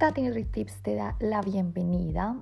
Tati 0.00 0.44
Tips 0.44 0.80
te 0.82 0.94
da 0.94 1.14
la 1.20 1.42
bienvenida. 1.42 2.34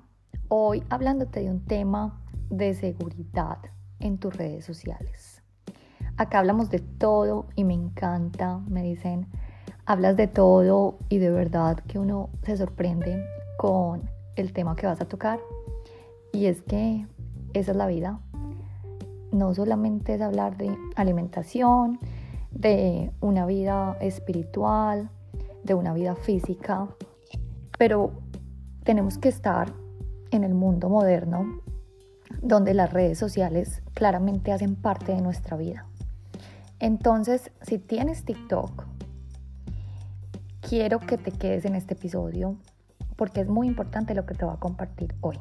Hoy 0.47 0.85
hablándote 0.91 1.41
de 1.41 1.51
un 1.51 1.65
tema 1.65 2.23
de 2.51 2.73
seguridad 2.73 3.59
en 3.99 4.19
tus 4.19 4.37
redes 4.37 4.65
sociales. 4.65 5.43
Acá 6.17 6.39
hablamos 6.39 6.71
de 6.71 6.79
todo 6.79 7.49
y 7.57 7.65
me 7.65 7.75
encanta. 7.75 8.59
Me 8.69 8.85
dicen, 8.85 9.27
hablas 9.87 10.17
de 10.17 10.29
todo 10.29 11.01
y 11.09 11.19
de 11.19 11.33
verdad 11.33 11.81
que 11.81 11.99
uno 11.99 12.31
se 12.45 12.57
sorprende 12.57 13.25
con 13.57 14.09
el 14.37 14.53
tema 14.53 14.77
que 14.77 14.87
vas 14.87 15.01
a 15.01 15.09
tocar. 15.09 15.41
Y 16.33 16.47
es 16.47 16.63
que 16.63 17.09
esa 17.55 17.73
es 17.73 17.77
la 17.77 17.89
vida. 17.89 18.21
No 19.33 19.53
solamente 19.53 20.15
es 20.15 20.21
hablar 20.21 20.57
de 20.59 20.79
alimentación, 20.95 21.99
de 22.53 23.11
una 23.21 23.47
vida 23.47 23.97
espiritual, 24.01 25.11
de 25.65 25.75
una 25.75 25.93
vida 25.93 26.15
física, 26.15 26.87
pero 27.79 28.13
tenemos 28.85 29.17
que 29.17 29.29
estar 29.29 29.73
en 30.31 30.45
el 30.45 30.55
mundo 30.55 30.89
moderno 30.89 31.61
donde 32.43 32.75
las 32.75 32.93
redes 32.93 33.19
sociales 33.19 33.83
claramente 33.95 34.53
hacen 34.53 34.77
parte 34.77 35.15
de 35.15 35.23
nuestra 35.23 35.57
vida. 35.57 35.87
Entonces, 36.81 37.51
si 37.63 37.79
tienes 37.79 38.25
TikTok, 38.25 38.85
quiero 40.61 41.01
que 41.01 41.17
te 41.17 41.33
quedes 41.33 41.65
en 41.65 41.75
este 41.75 41.95
episodio 41.95 42.57
porque 43.17 43.41
es 43.41 43.49
muy 43.49 43.67
importante 43.67 44.15
lo 44.15 44.27
que 44.27 44.35
te 44.35 44.45
voy 44.45 44.55
a 44.55 44.61
compartir 44.61 45.15
hoy. 45.21 45.39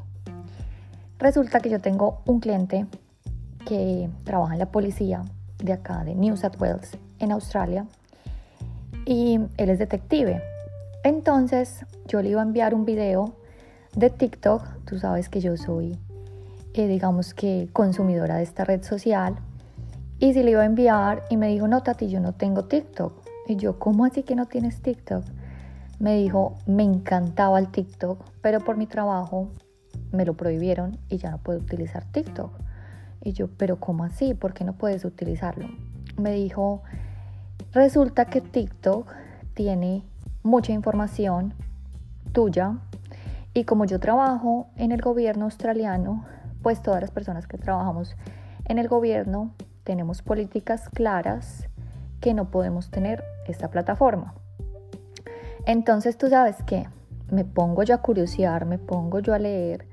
Resulta 1.19 1.59
que 1.59 1.69
yo 1.69 1.79
tengo 1.79 2.21
un 2.25 2.39
cliente 2.39 2.87
que 3.65 4.09
trabaja 4.23 4.53
en 4.53 4.59
la 4.59 4.71
policía 4.71 5.23
de 5.57 5.73
acá, 5.73 6.03
de 6.03 6.15
New 6.15 6.37
South 6.37 6.59
Wales, 6.59 6.97
en 7.19 7.31
Australia, 7.31 7.85
y 9.05 9.39
él 9.57 9.69
es 9.69 9.79
detective. 9.79 10.41
Entonces 11.07 11.85
yo 12.05 12.21
le 12.21 12.31
iba 12.31 12.41
a 12.41 12.43
enviar 12.43 12.75
un 12.75 12.83
video 12.83 13.37
de 13.95 14.09
TikTok, 14.09 14.83
tú 14.83 14.99
sabes 14.99 15.29
que 15.29 15.39
yo 15.39 15.55
soy, 15.55 15.97
eh, 16.73 16.85
digamos 16.85 17.33
que 17.33 17.69
consumidora 17.71 18.35
de 18.35 18.43
esta 18.43 18.65
red 18.65 18.83
social, 18.83 19.37
y 20.19 20.33
si 20.33 20.43
le 20.43 20.51
iba 20.51 20.63
a 20.63 20.65
enviar 20.65 21.23
y 21.29 21.37
me 21.37 21.47
dijo, 21.47 21.65
no, 21.69 21.81
Tati, 21.81 22.09
yo 22.09 22.19
no 22.19 22.33
tengo 22.33 22.65
TikTok. 22.65 23.13
Y 23.47 23.55
yo, 23.55 23.79
¿cómo 23.79 24.03
así 24.03 24.23
que 24.23 24.35
no 24.35 24.47
tienes 24.47 24.81
TikTok? 24.81 25.23
Me 25.97 26.17
dijo, 26.17 26.57
me 26.65 26.83
encantaba 26.83 27.57
el 27.59 27.69
TikTok, 27.69 28.21
pero 28.41 28.59
por 28.59 28.75
mi 28.75 28.85
trabajo 28.85 29.47
me 30.11 30.25
lo 30.25 30.33
prohibieron 30.33 30.97
y 31.07 31.19
ya 31.19 31.31
no 31.31 31.37
puedo 31.37 31.59
utilizar 31.59 32.03
TikTok. 32.11 32.51
Y 33.23 33.31
yo, 33.31 33.47
pero 33.47 33.79
¿cómo 33.79 34.03
así? 34.03 34.33
¿Por 34.33 34.53
qué 34.53 34.65
no 34.65 34.73
puedes 34.73 35.05
utilizarlo? 35.05 35.69
Me 36.17 36.33
dijo, 36.33 36.81
resulta 37.71 38.25
que 38.25 38.41
TikTok 38.41 39.09
tiene 39.53 40.03
mucha 40.43 40.71
información 40.71 41.53
tuya 42.31 42.77
y 43.53 43.63
como 43.63 43.85
yo 43.85 43.99
trabajo 43.99 44.67
en 44.75 44.91
el 44.91 45.01
gobierno 45.01 45.45
australiano, 45.45 46.25
pues 46.61 46.81
todas 46.81 47.01
las 47.01 47.11
personas 47.11 47.47
que 47.47 47.57
trabajamos 47.57 48.15
en 48.65 48.77
el 48.77 48.87
gobierno 48.87 49.51
tenemos 49.83 50.21
políticas 50.21 50.89
claras 50.89 51.67
que 52.19 52.33
no 52.33 52.51
podemos 52.51 52.89
tener 52.91 53.23
esta 53.47 53.69
plataforma. 53.69 54.33
Entonces 55.65 56.17
tú 56.17 56.27
sabes 56.27 56.61
que 56.63 56.87
me 57.31 57.45
pongo 57.45 57.83
yo 57.83 57.95
a 57.95 58.01
curiosear, 58.01 58.65
me 58.65 58.77
pongo 58.77 59.19
yo 59.19 59.33
a 59.33 59.39
leer 59.39 59.87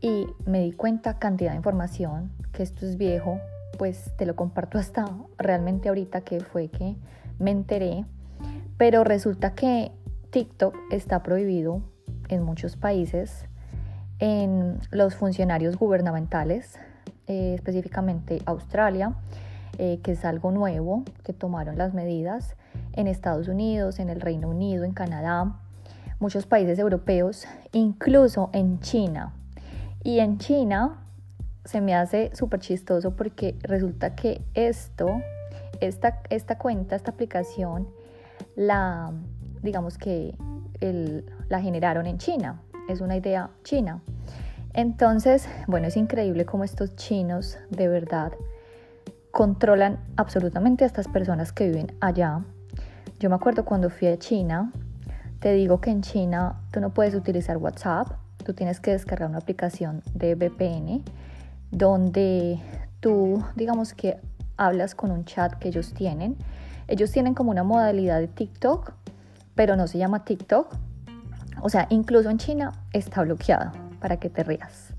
y 0.00 0.26
me 0.46 0.60
di 0.60 0.72
cuenta 0.72 1.18
cantidad 1.18 1.50
de 1.50 1.56
información, 1.56 2.32
que 2.52 2.62
esto 2.62 2.86
es 2.86 2.96
viejo, 2.96 3.38
pues 3.78 4.12
te 4.16 4.26
lo 4.26 4.36
comparto 4.36 4.78
hasta 4.78 5.06
realmente 5.38 5.88
ahorita 5.88 6.22
que 6.22 6.40
fue 6.40 6.68
que 6.68 6.96
me 7.38 7.50
enteré 7.50 8.04
pero 8.76 9.04
resulta 9.04 9.54
que 9.54 9.92
TikTok 10.30 10.74
está 10.90 11.22
prohibido 11.22 11.82
en 12.28 12.42
muchos 12.42 12.76
países, 12.76 13.46
en 14.18 14.78
los 14.90 15.14
funcionarios 15.14 15.76
gubernamentales, 15.76 16.78
eh, 17.26 17.54
específicamente 17.54 18.40
Australia, 18.46 19.14
eh, 19.78 20.00
que 20.02 20.12
es 20.12 20.24
algo 20.24 20.50
nuevo, 20.50 21.04
que 21.24 21.32
tomaron 21.32 21.78
las 21.78 21.94
medidas, 21.94 22.56
en 22.92 23.06
Estados 23.06 23.48
Unidos, 23.48 23.98
en 23.98 24.08
el 24.08 24.20
Reino 24.20 24.48
Unido, 24.48 24.84
en 24.84 24.92
Canadá, 24.92 25.56
muchos 26.20 26.46
países 26.46 26.78
europeos, 26.78 27.46
incluso 27.72 28.50
en 28.52 28.80
China. 28.80 29.34
Y 30.02 30.20
en 30.20 30.38
China 30.38 31.02
se 31.64 31.80
me 31.80 31.94
hace 31.94 32.30
súper 32.34 32.60
chistoso 32.60 33.16
porque 33.16 33.56
resulta 33.62 34.14
que 34.14 34.42
esto, 34.54 35.08
esta, 35.80 36.20
esta 36.30 36.58
cuenta, 36.58 36.94
esta 36.94 37.10
aplicación, 37.10 37.88
la, 38.56 39.12
digamos 39.62 39.98
que 39.98 40.36
la 41.48 41.60
generaron 41.60 42.06
en 42.06 42.18
China, 42.18 42.60
es 42.88 43.00
una 43.00 43.16
idea 43.16 43.50
china. 43.62 44.00
Entonces, 44.74 45.48
bueno, 45.66 45.86
es 45.86 45.96
increíble 45.96 46.44
cómo 46.44 46.64
estos 46.64 46.94
chinos 46.96 47.58
de 47.70 47.88
verdad 47.88 48.32
controlan 49.30 49.98
absolutamente 50.16 50.84
a 50.84 50.86
estas 50.86 51.08
personas 51.08 51.52
que 51.52 51.68
viven 51.68 51.96
allá. 52.00 52.44
Yo 53.18 53.30
me 53.30 53.36
acuerdo 53.36 53.64
cuando 53.64 53.88
fui 53.88 54.08
a 54.08 54.18
China, 54.18 54.72
te 55.40 55.52
digo 55.52 55.80
que 55.80 55.90
en 55.90 56.02
China 56.02 56.60
tú 56.70 56.80
no 56.80 56.90
puedes 56.90 57.14
utilizar 57.14 57.56
WhatsApp, 57.56 58.08
tú 58.44 58.52
tienes 58.52 58.80
que 58.80 58.90
descargar 58.90 59.28
una 59.28 59.38
aplicación 59.38 60.02
de 60.12 60.34
VPN 60.34 61.02
donde 61.70 62.60
tú, 63.00 63.42
digamos 63.56 63.94
que 63.94 64.18
hablas 64.56 64.94
con 64.94 65.10
un 65.10 65.24
chat 65.24 65.54
que 65.54 65.68
ellos 65.68 65.92
tienen 65.94 66.36
ellos 66.88 67.10
tienen 67.10 67.34
como 67.34 67.50
una 67.50 67.62
modalidad 67.62 68.20
de 68.20 68.28
TikTok, 68.28 68.92
pero 69.54 69.76
no 69.76 69.86
se 69.86 69.98
llama 69.98 70.24
TikTok. 70.24 70.74
O 71.62 71.68
sea, 71.68 71.86
incluso 71.90 72.30
en 72.30 72.38
China 72.38 72.72
está 72.92 73.22
bloqueado, 73.22 73.72
para 74.00 74.18
que 74.18 74.28
te 74.28 74.42
rías. 74.42 74.94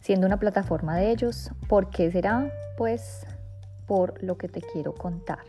Siendo 0.00 0.26
una 0.26 0.38
plataforma 0.38 0.96
de 0.96 1.10
ellos, 1.10 1.50
¿por 1.68 1.90
qué 1.90 2.10
será? 2.10 2.50
Pues 2.76 3.26
por 3.86 4.22
lo 4.22 4.36
que 4.36 4.48
te 4.48 4.60
quiero 4.60 4.94
contar. 4.94 5.40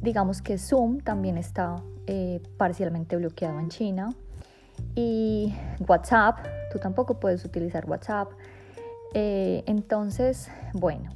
Digamos 0.00 0.42
que 0.42 0.58
Zoom 0.58 0.98
también 1.00 1.36
está 1.36 1.76
eh, 2.06 2.40
parcialmente 2.56 3.16
bloqueado 3.16 3.58
en 3.58 3.68
China. 3.68 4.14
Y 4.94 5.54
WhatsApp, 5.86 6.38
tú 6.72 6.78
tampoco 6.78 7.18
puedes 7.18 7.44
utilizar 7.44 7.88
WhatsApp. 7.88 8.30
Eh, 9.14 9.64
entonces, 9.66 10.48
bueno, 10.72 11.10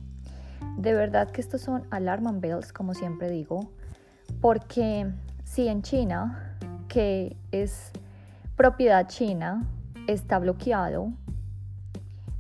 de 0.77 0.95
verdad 0.95 1.31
que 1.31 1.41
estos 1.41 1.61
son 1.61 1.85
alarm 1.91 2.41
bells, 2.41 2.73
como 2.73 2.95
siempre 2.95 3.31
digo, 3.31 3.71
porque 4.41 5.11
si 5.45 5.69
en 5.69 5.83
China, 5.83 6.57
que 6.89 7.37
es 7.51 7.93
propiedad 8.57 9.07
china, 9.09 9.65
está 10.07 10.39
bloqueado, 10.39 11.13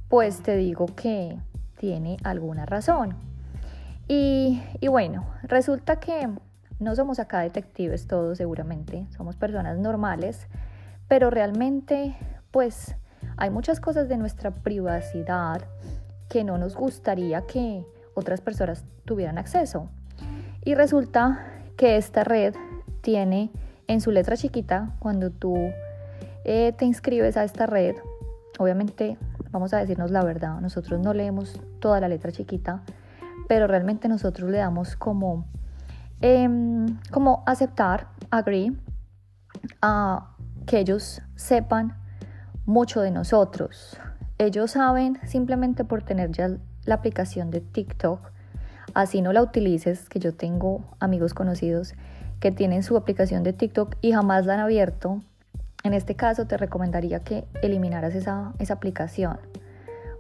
pues 0.08 0.42
te 0.42 0.56
digo 0.56 0.86
que 0.86 1.38
tiene 1.78 2.16
alguna 2.22 2.66
razón. 2.66 3.14
Y, 4.08 4.62
y, 4.80 4.88
bueno, 4.88 5.26
resulta 5.44 6.00
que 6.00 6.28
no 6.80 6.96
somos 6.96 7.18
acá 7.18 7.40
detectives 7.40 8.06
todos 8.06 8.38
seguramente, 8.38 9.06
somos 9.16 9.36
personas 9.36 9.78
normales, 9.78 10.48
pero 11.08 11.30
realmente 11.30 12.16
pues 12.50 12.96
hay 13.36 13.50
muchas 13.50 13.80
cosas 13.80 14.08
de 14.08 14.16
nuestra 14.16 14.50
privacidad 14.50 15.62
que 16.28 16.44
no 16.44 16.58
nos 16.58 16.74
gustaría 16.74 17.42
que 17.46 17.84
otras 18.14 18.40
personas 18.40 18.84
tuvieran 19.04 19.38
acceso. 19.38 19.88
Y 20.64 20.74
resulta 20.74 21.46
que 21.76 21.96
esta 21.96 22.24
red 22.24 22.54
tiene 23.00 23.50
en 23.88 24.00
su 24.00 24.10
letra 24.10 24.36
chiquita, 24.36 24.94
cuando 24.98 25.30
tú 25.30 25.56
eh, 26.44 26.72
te 26.76 26.84
inscribes 26.84 27.36
a 27.36 27.44
esta 27.44 27.66
red, 27.66 27.96
obviamente 28.58 29.18
vamos 29.50 29.74
a 29.74 29.78
decirnos 29.78 30.10
la 30.10 30.24
verdad, 30.24 30.60
nosotros 30.60 31.00
no 31.00 31.12
leemos 31.12 31.60
toda 31.80 32.00
la 32.00 32.08
letra 32.08 32.32
chiquita, 32.32 32.82
pero 33.48 33.66
realmente 33.66 34.08
nosotros 34.08 34.50
le 34.50 34.58
damos 34.58 34.96
como, 34.96 35.46
em, 36.20 36.98
como 37.10 37.42
aceptar, 37.46 38.08
agree, 38.30 38.72
a 39.80 40.36
que 40.66 40.78
ellos 40.78 41.22
sepan 41.34 41.96
mucho 42.64 43.00
de 43.00 43.10
nosotros. 43.10 43.98
Ellos 44.38 44.72
saben 44.72 45.18
simplemente 45.24 45.84
por 45.84 46.02
tener 46.02 46.30
ya 46.30 46.56
la 46.84 46.96
aplicación 46.96 47.50
de 47.50 47.60
TikTok, 47.60 48.20
así 48.94 49.22
no 49.22 49.32
la 49.32 49.42
utilices, 49.42 50.08
que 50.08 50.18
yo 50.18 50.34
tengo 50.34 50.84
amigos 51.00 51.34
conocidos 51.34 51.94
que 52.40 52.50
tienen 52.50 52.82
su 52.82 52.96
aplicación 52.96 53.44
de 53.44 53.52
TikTok 53.52 53.94
y 54.00 54.12
jamás 54.12 54.46
la 54.46 54.54
han 54.54 54.60
abierto, 54.60 55.22
en 55.84 55.94
este 55.94 56.16
caso 56.16 56.46
te 56.46 56.56
recomendaría 56.56 57.20
que 57.20 57.44
eliminaras 57.62 58.14
esa, 58.14 58.52
esa 58.58 58.74
aplicación, 58.74 59.38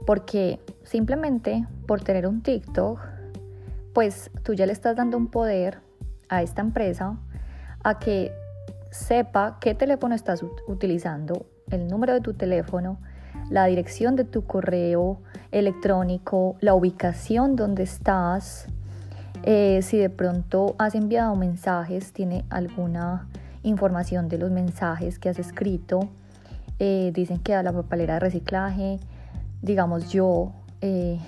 porque 0.06 0.60
simplemente 0.84 1.66
por 1.86 2.02
tener 2.02 2.26
un 2.26 2.42
TikTok, 2.42 3.00
pues 3.92 4.30
tú 4.44 4.54
ya 4.54 4.66
le 4.66 4.72
estás 4.72 4.96
dando 4.96 5.16
un 5.16 5.28
poder 5.28 5.78
a 6.28 6.42
esta 6.42 6.62
empresa 6.62 7.18
a 7.82 7.98
que 7.98 8.32
sepa 8.90 9.58
qué 9.60 9.74
teléfono 9.74 10.14
estás 10.14 10.44
utilizando, 10.68 11.46
el 11.70 11.88
número 11.88 12.12
de 12.12 12.20
tu 12.20 12.34
teléfono, 12.34 12.98
la 13.50 13.66
dirección 13.66 14.16
de 14.16 14.24
tu 14.24 14.44
correo 14.44 15.18
electrónico, 15.50 16.56
la 16.60 16.74
ubicación 16.74 17.56
donde 17.56 17.82
estás, 17.82 18.66
eh, 19.44 19.80
si 19.82 19.98
de 19.98 20.10
pronto 20.10 20.74
has 20.78 20.94
enviado 20.94 21.34
mensajes, 21.36 22.12
tiene 22.12 22.44
alguna 22.48 23.28
información 23.62 24.28
de 24.28 24.38
los 24.38 24.50
mensajes 24.50 25.18
que 25.18 25.28
has 25.28 25.38
escrito. 25.38 26.08
Eh, 26.78 27.12
dicen 27.14 27.38
que 27.38 27.54
a 27.54 27.62
la 27.62 27.72
papelera 27.72 28.14
de 28.14 28.20
reciclaje, 28.20 28.98
digamos 29.60 30.10
yo, 30.10 30.52
eh, 30.80 31.18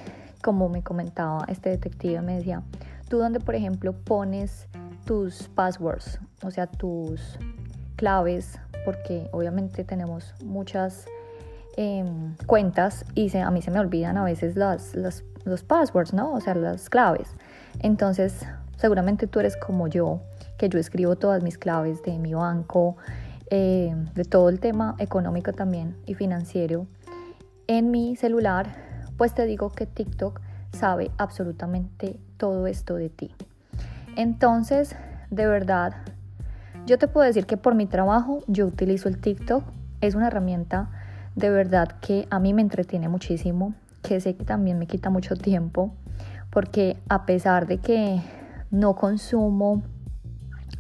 como 0.43 0.69
me 0.69 0.83
comentaba 0.83 1.45
este 1.49 1.71
detective, 1.71 2.21
me 2.23 2.37
decía, 2.37 2.63
tú 3.09 3.19
donde 3.19 3.41
por 3.41 3.55
ejemplo 3.55 3.93
pones 3.93 4.67
tus 5.05 5.49
passwords, 5.49 6.19
o 6.43 6.51
sea, 6.51 6.67
tus 6.67 7.39
claves, 7.97 8.59
porque 8.85 9.29
obviamente 9.33 9.85
tenemos 9.85 10.35
muchas 10.45 11.07
em, 11.77 12.37
cuentas 12.47 13.05
y 13.15 13.37
a 13.37 13.51
mí 13.51 13.63
se 13.63 13.71
me 13.71 13.81
olvidan 13.81 14.17
a 14.17 14.25
veces 14.25 14.57
las, 14.57 14.95
los 14.95 15.63
passwords, 15.63 16.13
¿no? 16.13 16.33
O 16.33 16.41
sea, 16.41 16.55
las 16.55 16.89
claves. 16.89 17.35
Entonces, 17.81 18.47
seguramente 18.77 19.27
tú 19.27 19.41
eres 19.41 19.57
como 19.57 19.89
yo, 19.89 20.21
que 20.59 20.69
yo 20.69 20.79
escribo 20.79 21.17
todas 21.17 21.43
mis 21.43 21.59
claves 21.59 22.03
de 22.03 22.19
mi 22.19 22.35
banco, 22.35 22.97
eh, 23.51 23.95
de 24.15 24.25
todo 24.25 24.49
el 24.49 24.61
tema 24.61 24.95
económico 24.99 25.53
también 25.53 25.97
y 26.07 26.15
financiero 26.15 26.87
en 27.67 27.91
mi 27.91 28.17
celular, 28.17 28.75
pues 29.17 29.35
te 29.35 29.47
digo 29.47 29.71
que 29.71 29.87
TikTok 29.87 30.41
sabe 30.73 31.11
absolutamente 31.19 32.19
todo 32.37 32.67
esto 32.67 32.97
de 32.97 33.09
ti. 33.09 33.35
Entonces, 34.17 34.97
de 35.31 35.47
verdad, 35.47 35.95
yo 36.87 36.99
te 36.99 37.09
puedo 37.09 37.27
decir 37.27 37.47
que 37.47 37.57
por 37.57 37.75
mi 37.75 37.87
trabajo 37.87 38.41
yo 38.47 38.67
utilizo 38.67 39.09
el 39.09 39.19
TikTok. 39.19 39.65
Es 40.01 40.15
una 40.15 40.27
herramienta 40.27 40.91
de 41.35 41.51
verdad 41.51 41.97
que 42.01 42.27
a 42.31 42.39
mí 42.39 42.55
me 42.55 42.63
entretiene 42.63 43.09
muchísimo, 43.09 43.75
que 44.03 44.21
sé 44.21 44.37
que 44.37 44.45
también 44.45 44.79
me 44.79 44.87
quita 44.87 45.11
mucho 45.11 45.37
tiempo, 45.37 45.95
porque 46.51 46.97
a 47.09 47.27
pesar 47.27 47.67
de 47.67 47.79
que 47.79 48.21
no 48.71 48.95
consumo, 48.95 49.83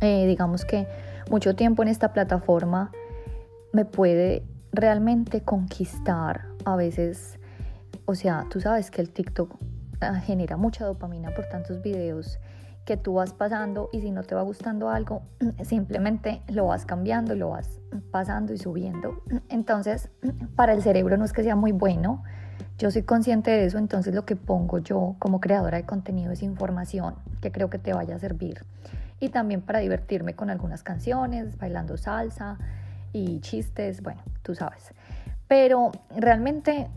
eh, 0.01 0.27
digamos 0.27 0.65
que 0.65 0.87
mucho 1.31 1.57
tiempo 1.57 1.83
en 1.83 1.89
esta 1.89 2.13
plataforma, 2.13 2.93
me 3.73 3.85
puede 3.85 4.45
realmente 4.73 5.43
conquistar 5.43 6.47
a 6.65 6.77
veces. 6.77 7.39
O 8.07 8.15
sea, 8.15 8.47
tú 8.51 8.61
sabes 8.61 8.91
que 8.91 9.01
el 9.01 9.11
TikTok 9.11 9.57
ah, 10.01 10.21
genera 10.21 10.57
mucha 10.57 10.85
dopamina 10.85 11.31
por 11.35 11.47
tantos 11.47 11.83
videos 11.83 12.39
que 12.85 12.97
tú 12.97 13.15
vas 13.15 13.33
pasando 13.33 13.89
y 13.93 14.01
si 14.01 14.11
no 14.11 14.23
te 14.23 14.35
va 14.35 14.43
gustando 14.43 14.91
algo, 14.91 15.23
simplemente 15.63 16.43
lo 16.49 16.67
vas 16.67 16.85
cambiando, 16.85 17.35
lo 17.35 17.51
vas 17.51 17.81
pasando 18.11 18.53
y 18.53 18.59
subiendo. 18.59 19.23
Entonces, 19.49 20.11
para 20.57 20.73
el 20.73 20.83
cerebro 20.83 21.17
no 21.17 21.25
es 21.25 21.33
que 21.33 21.43
sea 21.43 21.57
muy 21.57 21.73
bueno. 21.73 22.23
Yo 22.79 22.91
soy 22.91 23.03
consciente 23.03 23.51
de 23.53 23.67
eso, 23.67 23.79
entonces 23.79 24.17
lo 24.17 24.25
que 24.25 24.35
pongo 24.35 24.79
yo 24.79 25.15
como 25.21 25.41
creadora 25.41 25.77
de 25.77 25.87
contenido 25.87 26.33
es 26.33 26.43
información 26.43 27.15
que 27.41 27.53
creo 27.53 27.71
que 27.71 27.79
te 27.79 27.93
vaya 27.93 28.17
a 28.17 28.19
servir. 28.19 28.65
Y 29.21 29.29
también 29.29 29.63
para 29.63 29.79
divertirme 29.79 30.35
con 30.35 30.51
algunas 30.51 30.83
canciones, 30.83 31.57
bailando 31.57 31.97
salsa 31.97 32.59
y 33.13 33.39
chistes, 33.41 34.03
bueno, 34.03 34.23
tú 34.43 34.57
sabes. 34.57 34.93
Pero 35.47 35.93
realmente 36.17 36.89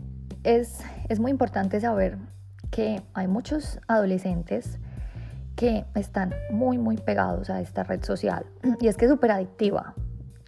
es, 0.42 0.80
es 1.08 1.20
muy 1.20 1.30
importante 1.30 1.80
saber 1.80 2.18
que 2.72 3.02
hay 3.14 3.28
muchos 3.28 3.78
adolescentes 3.86 4.80
que 5.58 5.84
están 5.96 6.32
muy, 6.52 6.78
muy 6.78 6.96
pegados 6.98 7.50
a 7.50 7.60
esta 7.60 7.82
red 7.82 8.04
social. 8.04 8.46
Y 8.80 8.86
es 8.86 8.96
que 8.96 9.06
es 9.06 9.10
súper 9.10 9.32
adictiva. 9.32 9.92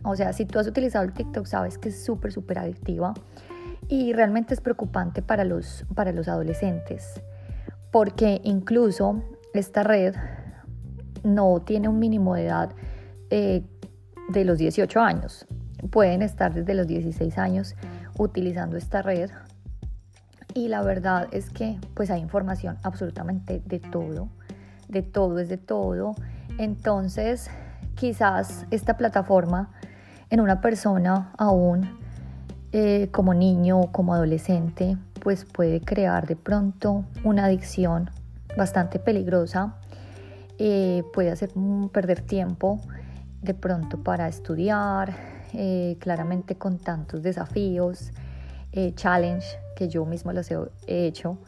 O 0.04 0.14
sea, 0.14 0.32
si 0.32 0.46
tú 0.46 0.60
has 0.60 0.68
utilizado 0.68 1.04
el 1.04 1.12
TikTok, 1.12 1.46
sabes 1.46 1.78
que 1.78 1.88
es 1.88 2.04
súper, 2.04 2.32
súper 2.32 2.60
adictiva. 2.60 3.12
Y 3.88 4.12
realmente 4.12 4.54
es 4.54 4.60
preocupante 4.60 5.20
para 5.20 5.44
los, 5.44 5.84
para 5.96 6.12
los 6.12 6.28
adolescentes. 6.28 7.20
Porque 7.90 8.40
incluso 8.44 9.20
esta 9.52 9.82
red 9.82 10.14
no 11.24 11.60
tiene 11.60 11.88
un 11.88 11.98
mínimo 11.98 12.36
de 12.36 12.46
edad 12.46 12.70
eh, 13.30 13.64
de 14.28 14.44
los 14.44 14.58
18 14.58 15.00
años. 15.00 15.44
Pueden 15.90 16.22
estar 16.22 16.54
desde 16.54 16.72
los 16.74 16.86
16 16.86 17.36
años 17.36 17.74
utilizando 18.16 18.76
esta 18.76 19.02
red. 19.02 19.28
Y 20.54 20.68
la 20.68 20.82
verdad 20.82 21.26
es 21.32 21.50
que 21.50 21.80
pues 21.94 22.12
hay 22.12 22.20
información 22.20 22.78
absolutamente 22.84 23.60
de 23.66 23.80
todo 23.80 24.28
de 24.90 25.02
todo 25.02 25.38
es 25.38 25.48
de 25.48 25.56
todo. 25.56 26.14
Entonces, 26.58 27.48
quizás 27.94 28.66
esta 28.70 28.96
plataforma 28.96 29.70
en 30.28 30.40
una 30.40 30.60
persona 30.60 31.32
aún 31.38 31.98
eh, 32.72 33.08
como 33.10 33.34
niño 33.34 33.80
o 33.80 33.92
como 33.92 34.14
adolescente, 34.14 34.96
pues 35.22 35.44
puede 35.44 35.80
crear 35.80 36.26
de 36.26 36.36
pronto 36.36 37.04
una 37.24 37.46
adicción 37.46 38.10
bastante 38.56 38.98
peligrosa, 38.98 39.76
eh, 40.58 41.02
puede 41.12 41.30
hacer 41.30 41.50
perder 41.92 42.20
tiempo 42.20 42.80
de 43.42 43.54
pronto 43.54 44.02
para 44.02 44.28
estudiar, 44.28 45.14
eh, 45.52 45.96
claramente 45.98 46.56
con 46.56 46.78
tantos 46.78 47.22
desafíos, 47.22 48.12
challenge 48.94 49.44
que 49.74 49.88
yo 49.88 50.06
mismo 50.06 50.32
los 50.32 50.48
he 50.52 50.68
hecho 50.86 51.38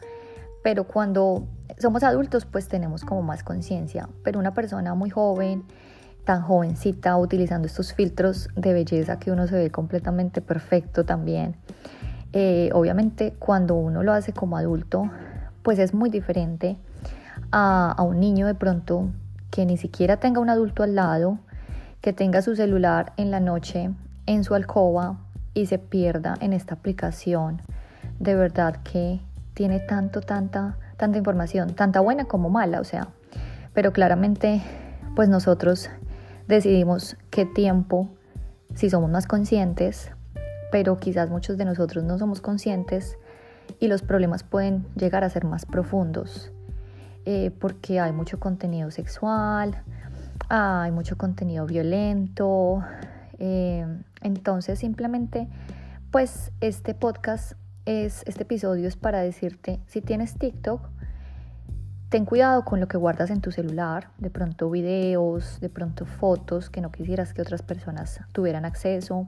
pero 0.63 0.85
cuando 0.85 1.45
somos 1.83 2.03
adultos 2.03 2.45
pues 2.45 2.67
tenemos 2.67 3.03
como 3.03 3.21
más 3.21 3.43
conciencia, 3.43 4.09
pero 4.23 4.39
una 4.39 4.53
persona 4.53 4.95
muy 4.95 5.11
joven, 5.11 5.63
tan 6.25 6.41
jovencita, 6.41 7.15
utilizando 7.17 7.67
estos 7.67 7.93
filtros 7.93 8.49
de 8.55 8.73
belleza 8.73 9.19
que 9.19 9.31
uno 9.31 9.45
se 9.47 9.55
ve 9.55 9.69
completamente 9.69 10.41
perfecto 10.41 11.05
también, 11.05 11.55
eh, 12.31 12.69
obviamente 12.73 13.35
cuando 13.37 13.75
uno 13.75 14.01
lo 14.01 14.13
hace 14.13 14.33
como 14.33 14.57
adulto 14.57 15.11
pues 15.61 15.77
es 15.77 15.93
muy 15.93 16.09
diferente 16.09 16.77
a, 17.51 17.91
a 17.91 18.01
un 18.01 18.19
niño 18.19 18.47
de 18.47 18.55
pronto 18.55 19.09
que 19.51 19.65
ni 19.65 19.77
siquiera 19.77 20.17
tenga 20.17 20.39
un 20.39 20.49
adulto 20.49 20.81
al 20.81 20.95
lado, 20.95 21.37
que 22.01 22.11
tenga 22.11 22.41
su 22.41 22.55
celular 22.55 23.13
en 23.17 23.29
la 23.29 23.39
noche 23.39 23.91
en 24.25 24.43
su 24.43 24.55
alcoba 24.55 25.17
y 25.53 25.65
se 25.67 25.79
pierda 25.79 26.35
en 26.39 26.53
esta 26.53 26.75
aplicación. 26.75 27.61
De 28.19 28.35
verdad 28.35 28.77
que 28.83 29.21
tiene 29.53 29.79
tanto, 29.79 30.21
tanta, 30.21 30.77
tanta 30.97 31.17
información, 31.17 31.75
tanta 31.75 31.99
buena 31.99 32.25
como 32.25 32.49
mala, 32.49 32.79
o 32.79 32.83
sea, 32.83 33.09
pero 33.73 33.93
claramente 33.93 34.61
pues 35.15 35.29
nosotros 35.29 35.89
decidimos 36.47 37.17
qué 37.29 37.45
tiempo, 37.45 38.09
si 38.75 38.89
somos 38.89 39.09
más 39.09 39.27
conscientes, 39.27 40.11
pero 40.71 40.99
quizás 40.99 41.29
muchos 41.29 41.57
de 41.57 41.65
nosotros 41.65 42.03
no 42.03 42.17
somos 42.17 42.41
conscientes 42.41 43.17
y 43.79 43.87
los 43.87 44.01
problemas 44.01 44.43
pueden 44.43 44.85
llegar 44.95 45.23
a 45.23 45.29
ser 45.29 45.45
más 45.45 45.65
profundos, 45.65 46.51
eh, 47.25 47.51
porque 47.59 47.99
hay 47.99 48.11
mucho 48.11 48.39
contenido 48.39 48.91
sexual, 48.91 49.83
hay 50.49 50.91
mucho 50.91 51.17
contenido 51.17 51.65
violento, 51.65 52.83
eh, 53.39 53.85
entonces 54.21 54.79
simplemente 54.79 55.47
pues 56.11 56.51
este 56.61 56.93
podcast 56.93 57.53
es, 57.85 58.23
este 58.25 58.43
episodio 58.43 58.87
es 58.87 58.95
para 58.95 59.21
decirte, 59.21 59.79
si 59.87 60.01
tienes 60.01 60.37
TikTok, 60.37 60.81
ten 62.09 62.25
cuidado 62.25 62.63
con 62.63 62.79
lo 62.79 62.87
que 62.87 62.97
guardas 62.97 63.29
en 63.29 63.41
tu 63.41 63.51
celular, 63.51 64.09
de 64.19 64.29
pronto 64.29 64.69
videos, 64.69 65.59
de 65.59 65.69
pronto 65.69 66.05
fotos 66.05 66.69
que 66.69 66.81
no 66.81 66.91
quisieras 66.91 67.33
que 67.33 67.41
otras 67.41 67.61
personas 67.61 68.21
tuvieran 68.31 68.65
acceso. 68.65 69.27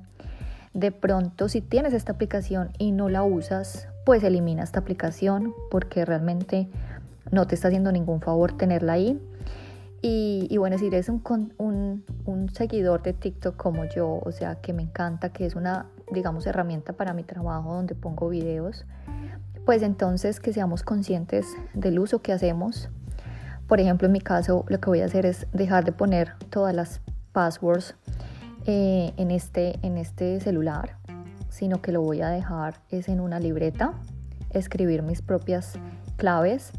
De 0.73 0.91
pronto, 0.91 1.49
si 1.49 1.61
tienes 1.61 1.93
esta 1.93 2.11
aplicación 2.11 2.71
y 2.77 2.91
no 2.91 3.09
la 3.09 3.23
usas, 3.23 3.87
pues 4.05 4.23
elimina 4.23 4.63
esta 4.63 4.81
aplicación 4.81 5.53
porque 5.71 6.05
realmente 6.05 6.69
no 7.31 7.47
te 7.47 7.55
está 7.55 7.69
haciendo 7.69 7.91
ningún 7.91 8.21
favor 8.21 8.55
tenerla 8.55 8.93
ahí. 8.93 9.19
Y, 10.07 10.55
bueno, 10.59 10.77
si 10.77 10.85
eres 10.85 11.09
un, 11.09 11.23
un, 11.57 12.05
un, 12.25 12.49
seguidor 12.49 13.01
de 13.01 13.13
TikTok 13.13 13.55
como 13.55 13.85
yo, 13.85 14.19
o 14.23 14.31
sea, 14.31 14.61
que 14.61 14.71
me 14.71 14.83
encanta, 14.83 15.29
que 15.29 15.47
es 15.47 15.55
una, 15.55 15.87
digamos, 16.11 16.45
herramienta 16.47 16.93
para 16.93 17.13
mi 17.13 17.23
trabajo 17.23 17.73
donde 17.73 17.95
pongo 17.95 18.29
videos, 18.29 18.85
pues 19.65 19.81
entonces 19.81 20.39
que 20.39 20.53
seamos 20.53 20.83
conscientes 20.83 21.47
del 21.73 21.99
uso 21.99 22.21
que 22.21 22.31
hacemos. 22.31 22.89
Por 23.67 23.79
ejemplo, 23.79 24.05
en 24.05 24.11
mi 24.11 24.21
caso, 24.21 24.63
lo 24.67 24.79
que 24.79 24.89
voy 24.89 25.01
a 25.01 25.05
hacer 25.05 25.25
es 25.25 25.47
dejar 25.51 25.85
de 25.85 25.91
poner 25.91 26.33
todas 26.49 26.75
las 26.75 27.01
passwords 27.31 27.95
eh, 28.67 29.13
en, 29.17 29.31
este, 29.31 29.79
en 29.81 29.97
este 29.97 30.39
celular, 30.39 30.97
sino 31.49 31.81
que 31.81 31.91
lo 31.91 32.01
voy 32.01 32.21
a 32.21 32.29
dejar 32.29 32.75
es 32.89 33.09
en 33.09 33.19
una 33.19 33.39
libreta, 33.39 33.93
escribir 34.51 35.01
mis 35.01 35.21
propias 35.21 35.73
claves 36.15 36.71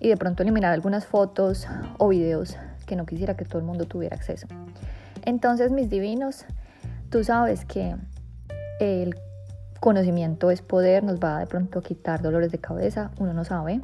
y 0.00 0.08
de 0.08 0.16
pronto 0.16 0.42
eliminar 0.42 0.72
algunas 0.72 1.06
fotos 1.06 1.66
o 1.98 2.08
videos 2.08 2.56
que 2.86 2.96
no 2.96 3.06
quisiera 3.06 3.36
que 3.36 3.44
todo 3.44 3.58
el 3.58 3.64
mundo 3.64 3.84
tuviera 3.84 4.16
acceso. 4.16 4.46
Entonces, 5.24 5.70
mis 5.70 5.90
divinos, 5.90 6.46
tú 7.10 7.22
sabes 7.22 7.64
que 7.64 7.96
el 8.80 9.14
conocimiento 9.78 10.50
es 10.50 10.62
poder, 10.62 11.04
nos 11.04 11.20
va 11.20 11.38
de 11.38 11.46
pronto 11.46 11.78
a 11.78 11.82
quitar 11.82 12.20
dolores 12.20 12.50
de 12.50 12.58
cabeza, 12.58 13.12
uno 13.18 13.32
no 13.32 13.44
sabe. 13.44 13.80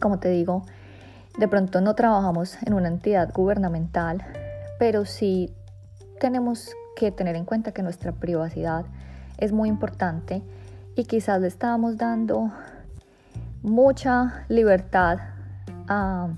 Como 0.00 0.18
te 0.18 0.30
digo, 0.30 0.64
de 1.38 1.48
pronto 1.48 1.80
no 1.80 1.94
trabajamos 1.94 2.56
en 2.62 2.72
una 2.72 2.88
entidad 2.88 3.32
gubernamental, 3.32 4.24
pero 4.78 5.04
sí 5.04 5.52
tenemos 6.20 6.70
que 6.96 7.12
tener 7.12 7.36
en 7.36 7.44
cuenta 7.44 7.72
que 7.72 7.82
nuestra 7.82 8.12
privacidad 8.12 8.86
es 9.36 9.52
muy 9.52 9.68
importante 9.68 10.42
y 10.96 11.04
quizás 11.04 11.40
le 11.40 11.48
estamos 11.48 11.96
dando 11.96 12.50
mucha 13.62 14.44
libertad 14.48 15.18
a 15.86 16.28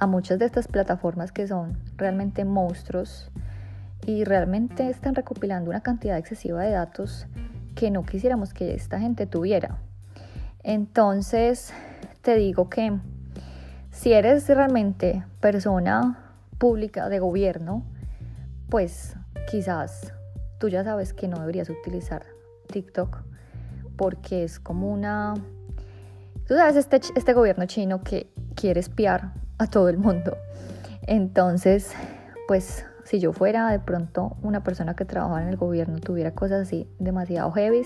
a 0.00 0.06
muchas 0.06 0.38
de 0.38 0.46
estas 0.46 0.66
plataformas 0.66 1.30
que 1.30 1.46
son 1.46 1.78
realmente 1.96 2.44
monstruos 2.44 3.30
y 4.06 4.24
realmente 4.24 4.88
están 4.88 5.14
recopilando 5.14 5.70
una 5.70 5.82
cantidad 5.82 6.18
excesiva 6.18 6.62
de 6.62 6.70
datos 6.70 7.26
que 7.74 7.90
no 7.90 8.04
quisiéramos 8.04 8.54
que 8.54 8.74
esta 8.74 8.98
gente 8.98 9.26
tuviera. 9.26 9.78
Entonces, 10.62 11.72
te 12.22 12.34
digo 12.36 12.68
que 12.68 12.98
si 13.90 14.12
eres 14.12 14.48
realmente 14.48 15.24
persona 15.40 16.18
pública 16.58 17.08
de 17.08 17.18
gobierno, 17.18 17.84
pues 18.68 19.16
quizás 19.50 20.12
tú 20.58 20.68
ya 20.68 20.84
sabes 20.84 21.12
que 21.12 21.28
no 21.28 21.38
deberías 21.40 21.70
utilizar 21.70 22.24
TikTok 22.68 23.22
porque 23.96 24.44
es 24.44 24.58
como 24.58 24.90
una... 24.90 25.34
Tú 26.46 26.54
sabes, 26.54 26.76
este, 26.76 27.00
este 27.14 27.32
gobierno 27.32 27.66
chino 27.66 28.02
que 28.02 28.32
quiere 28.54 28.80
espiar 28.80 29.32
a 29.58 29.66
todo 29.66 29.88
el 29.88 29.98
mundo. 29.98 30.36
Entonces, 31.02 31.92
pues 32.48 32.86
si 33.10 33.18
yo 33.18 33.32
fuera 33.32 33.68
de 33.72 33.80
pronto 33.80 34.36
una 34.40 34.62
persona 34.62 34.94
que 34.94 35.04
trabajara 35.04 35.42
en 35.42 35.48
el 35.48 35.56
gobierno, 35.56 35.98
tuviera 35.98 36.30
cosas 36.30 36.68
así 36.68 36.88
demasiado 37.00 37.50
heavy, 37.50 37.82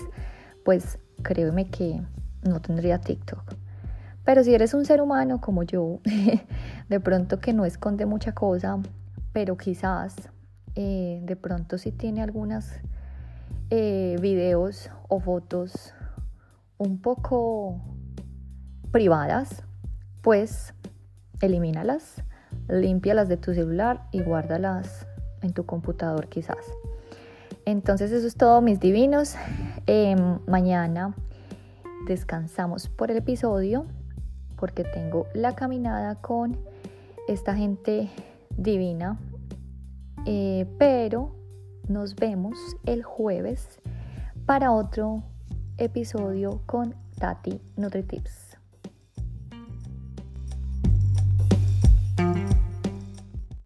pues 0.63 0.99
créeme 1.23 1.67
que 1.71 1.99
no 2.43 2.61
tendría 2.61 3.01
TikTok. 3.01 3.55
Pero 4.23 4.43
si 4.43 4.53
eres 4.53 4.75
un 4.75 4.85
ser 4.85 5.01
humano 5.01 5.41
como 5.41 5.63
yo, 5.63 5.99
de 6.89 6.99
pronto 6.99 7.39
que 7.39 7.53
no 7.53 7.65
esconde 7.65 8.05
mucha 8.05 8.33
cosa, 8.33 8.77
pero 9.33 9.57
quizás 9.57 10.15
eh, 10.75 11.21
de 11.23 11.35
pronto 11.35 11.79
si 11.79 11.91
tiene 11.91 12.21
algunas 12.21 12.79
eh, 13.71 14.17
videos 14.21 14.91
o 15.09 15.19
fotos 15.19 15.95
un 16.77 17.01
poco 17.01 17.81
privadas, 18.91 19.63
pues 20.21 20.75
elimínalas, 21.41 22.21
límpialas 22.67 23.27
de 23.27 23.37
tu 23.37 23.55
celular 23.55 24.03
y 24.11 24.21
guárdalas 24.21 25.07
en 25.45 25.53
tu 25.53 25.65
computador 25.65 26.27
quizás. 26.27 26.65
Entonces 27.65 28.11
eso 28.11 28.27
es 28.27 28.35
todo 28.35 28.61
mis 28.61 28.79
divinos. 28.79 29.35
Em, 29.87 30.39
mañana 30.47 31.15
descansamos 32.07 32.89
por 32.89 33.11
el 33.11 33.17
episodio 33.17 33.85
porque 34.57 34.83
tengo 34.83 35.27
la 35.33 35.55
caminada 35.55 36.15
con 36.15 36.57
esta 37.27 37.55
gente 37.55 38.09
divina. 38.57 39.17
Eh, 40.25 40.65
pero 40.79 41.35
nos 41.87 42.15
vemos 42.15 42.57
el 42.85 43.03
jueves 43.03 43.79
para 44.45 44.71
otro 44.71 45.23
episodio 45.77 46.61
con 46.65 46.95
Tati 47.19 47.61
NutriTips. 47.77 48.44